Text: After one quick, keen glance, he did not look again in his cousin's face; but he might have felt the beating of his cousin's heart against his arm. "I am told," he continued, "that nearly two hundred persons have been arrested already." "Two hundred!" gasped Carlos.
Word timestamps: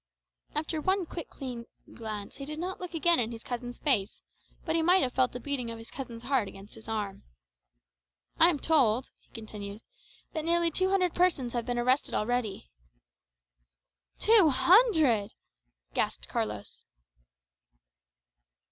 After 0.55 0.81
one 0.81 1.05
quick, 1.05 1.27
keen 1.37 1.67
glance, 1.93 2.37
he 2.37 2.45
did 2.45 2.57
not 2.57 2.79
look 2.79 2.95
again 2.95 3.19
in 3.19 3.31
his 3.31 3.43
cousin's 3.43 3.77
face; 3.77 4.19
but 4.65 4.75
he 4.75 4.81
might 4.81 5.03
have 5.03 5.13
felt 5.13 5.31
the 5.31 5.39
beating 5.39 5.69
of 5.69 5.77
his 5.77 5.91
cousin's 5.91 6.23
heart 6.23 6.47
against 6.47 6.73
his 6.73 6.87
arm. 6.87 7.21
"I 8.39 8.49
am 8.49 8.57
told," 8.57 9.11
he 9.19 9.29
continued, 9.31 9.83
"that 10.33 10.43
nearly 10.43 10.71
two 10.71 10.89
hundred 10.89 11.13
persons 11.13 11.53
have 11.53 11.67
been 11.67 11.77
arrested 11.77 12.15
already." 12.15 12.71
"Two 14.19 14.49
hundred!" 14.49 15.35
gasped 15.93 16.27
Carlos. 16.27 16.83